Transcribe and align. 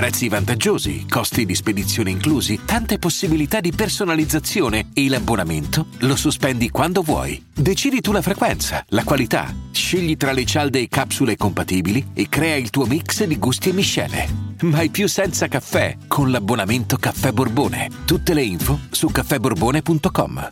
Prezzi 0.00 0.30
vantaggiosi, 0.30 1.06
costi 1.06 1.44
di 1.44 1.54
spedizione 1.54 2.08
inclusi, 2.08 2.60
tante 2.64 2.98
possibilità 2.98 3.60
di 3.60 3.70
personalizzazione 3.70 4.88
e 4.94 5.06
l'abbonamento 5.10 5.88
lo 5.98 6.16
sospendi 6.16 6.70
quando 6.70 7.02
vuoi. 7.02 7.44
Decidi 7.52 8.00
tu 8.00 8.10
la 8.10 8.22
frequenza, 8.22 8.82
la 8.88 9.04
qualità, 9.04 9.54
scegli 9.70 10.16
tra 10.16 10.32
le 10.32 10.46
cialde 10.46 10.80
e 10.80 10.88
capsule 10.88 11.36
compatibili 11.36 12.12
e 12.14 12.30
crea 12.30 12.56
il 12.56 12.70
tuo 12.70 12.86
mix 12.86 13.24
di 13.24 13.38
gusti 13.38 13.68
e 13.68 13.72
miscele. 13.74 14.26
Mai 14.62 14.88
più 14.88 15.06
senza 15.06 15.48
caffè 15.48 15.98
con 16.08 16.30
l'abbonamento 16.30 16.96
Caffè 16.96 17.32
Borbone. 17.32 17.90
Tutte 18.06 18.32
le 18.32 18.42
info 18.42 18.80
su 18.88 19.08
caffèborbone.com. 19.08 20.48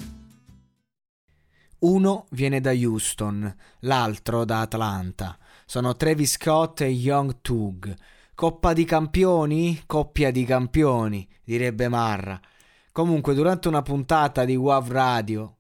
Uno 1.79 2.27
viene 2.33 2.61
da 2.61 2.73
Houston, 2.73 3.57
l'altro 3.81 4.45
da 4.45 4.61
Atlanta. 4.61 5.39
Sono 5.65 5.97
Travis 5.97 6.33
Scott 6.33 6.83
e 6.83 6.89
Young 6.89 7.39
Tug. 7.41 7.97
Coppa 8.39 8.73
di 8.73 8.85
campioni? 8.85 9.83
Coppia 9.85 10.31
di 10.31 10.45
campioni, 10.45 11.29
direbbe 11.43 11.89
Marra. 11.89 12.41
Comunque, 12.93 13.35
durante 13.35 13.67
una 13.67 13.83
puntata 13.83 14.45
di 14.45 14.55
WAV 14.55 14.93
Radio, 14.93 15.57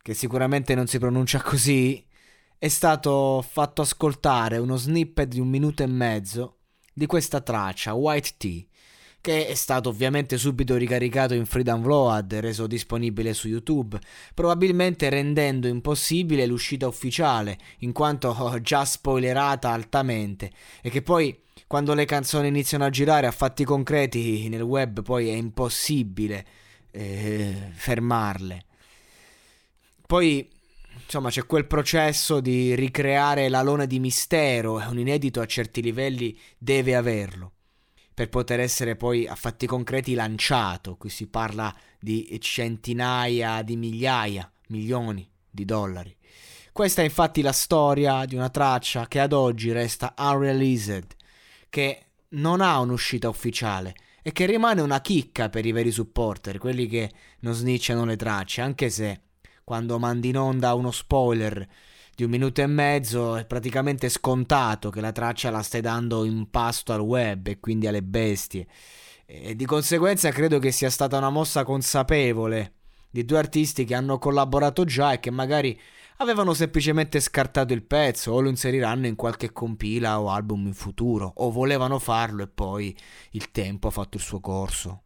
che 0.00 0.14
sicuramente 0.14 0.74
non 0.74 0.86
si 0.86 0.98
pronuncia 0.98 1.42
così, 1.42 2.02
è 2.56 2.68
stato 2.68 3.44
fatto 3.46 3.82
ascoltare 3.82 4.56
uno 4.56 4.76
snippet 4.76 5.28
di 5.28 5.40
un 5.40 5.48
minuto 5.48 5.82
e 5.82 5.86
mezzo 5.86 6.60
di 6.90 7.04
questa 7.04 7.42
traccia, 7.42 7.92
White 7.92 8.30
Tea 8.38 8.64
che 9.24 9.46
è 9.46 9.54
stato 9.54 9.88
ovviamente 9.88 10.36
subito 10.36 10.76
ricaricato 10.76 11.32
in 11.32 11.46
free 11.46 11.62
download 11.62 12.30
e 12.30 12.42
reso 12.42 12.66
disponibile 12.66 13.32
su 13.32 13.48
YouTube, 13.48 13.98
probabilmente 14.34 15.08
rendendo 15.08 15.66
impossibile 15.66 16.44
l'uscita 16.44 16.86
ufficiale, 16.86 17.56
in 17.78 17.92
quanto 17.92 18.36
già 18.60 18.84
spoilerata 18.84 19.70
altamente, 19.70 20.50
e 20.82 20.90
che 20.90 21.00
poi 21.00 21.40
quando 21.66 21.94
le 21.94 22.04
canzoni 22.04 22.48
iniziano 22.48 22.84
a 22.84 22.90
girare 22.90 23.26
a 23.26 23.30
fatti 23.30 23.64
concreti 23.64 24.46
nel 24.50 24.60
web 24.60 25.02
poi 25.02 25.30
è 25.30 25.34
impossibile 25.34 26.44
eh, 26.90 27.70
fermarle. 27.72 28.64
Poi 30.06 30.46
insomma 31.02 31.30
c'è 31.30 31.46
quel 31.46 31.66
processo 31.66 32.40
di 32.40 32.74
ricreare 32.74 33.48
l'alone 33.48 33.86
di 33.86 33.98
mistero 34.00 34.74
un 34.86 34.98
inedito 34.98 35.40
a 35.40 35.46
certi 35.46 35.80
livelli 35.80 36.38
deve 36.58 36.94
averlo 36.94 37.53
per 38.14 38.28
poter 38.28 38.60
essere 38.60 38.94
poi 38.94 39.26
a 39.26 39.34
fatti 39.34 39.66
concreti 39.66 40.14
lanciato. 40.14 40.96
Qui 40.96 41.10
si 41.10 41.26
parla 41.26 41.74
di 41.98 42.38
centinaia 42.40 43.62
di 43.62 43.76
migliaia, 43.76 44.50
milioni 44.68 45.28
di 45.50 45.64
dollari. 45.64 46.16
Questa 46.72 47.02
è 47.02 47.04
infatti 47.04 47.42
la 47.42 47.52
storia 47.52 48.24
di 48.24 48.34
una 48.34 48.50
traccia 48.50 49.06
che 49.06 49.20
ad 49.20 49.32
oggi 49.32 49.72
resta 49.72 50.14
unreleased, 50.16 51.14
che 51.68 52.06
non 52.30 52.60
ha 52.60 52.78
un'uscita 52.80 53.28
ufficiale 53.28 53.94
e 54.22 54.32
che 54.32 54.46
rimane 54.46 54.80
una 54.80 55.00
chicca 55.00 55.48
per 55.48 55.66
i 55.66 55.72
veri 55.72 55.90
supporter, 55.90 56.58
quelli 56.58 56.86
che 56.86 57.12
non 57.40 57.52
snitchano 57.52 58.04
le 58.04 58.16
tracce, 58.16 58.60
anche 58.60 58.90
se 58.90 59.20
quando 59.62 59.98
mandi 59.98 60.30
in 60.30 60.38
onda 60.38 60.74
uno 60.74 60.90
spoiler 60.90 61.66
di 62.16 62.24
un 62.24 62.30
minuto 62.30 62.60
e 62.60 62.66
mezzo 62.66 63.36
è 63.36 63.44
praticamente 63.44 64.08
scontato 64.08 64.90
che 64.90 65.00
la 65.00 65.12
traccia 65.12 65.50
la 65.50 65.62
stai 65.62 65.80
dando 65.80 66.24
in 66.24 66.48
pasto 66.50 66.92
al 66.92 67.00
web 67.00 67.46
e 67.48 67.60
quindi 67.60 67.86
alle 67.86 68.02
bestie. 68.02 68.66
E 69.26 69.56
di 69.56 69.64
conseguenza 69.64 70.30
credo 70.30 70.58
che 70.58 70.70
sia 70.70 70.90
stata 70.90 71.16
una 71.16 71.30
mossa 71.30 71.64
consapevole 71.64 72.72
di 73.10 73.24
due 73.24 73.38
artisti 73.38 73.84
che 73.84 73.94
hanno 73.94 74.18
collaborato 74.18 74.84
già 74.84 75.12
e 75.12 75.20
che 75.20 75.30
magari 75.30 75.78
avevano 76.18 76.54
semplicemente 76.54 77.20
scartato 77.20 77.72
il 77.72 77.82
pezzo 77.82 78.32
o 78.32 78.40
lo 78.40 78.48
inseriranno 78.48 79.06
in 79.06 79.16
qualche 79.16 79.52
compila 79.52 80.20
o 80.20 80.30
album 80.30 80.66
in 80.66 80.74
futuro 80.74 81.32
o 81.36 81.50
volevano 81.50 81.98
farlo 81.98 82.42
e 82.42 82.48
poi 82.48 82.96
il 83.30 83.50
tempo 83.50 83.88
ha 83.88 83.90
fatto 83.90 84.16
il 84.16 84.22
suo 84.22 84.40
corso. 84.40 85.03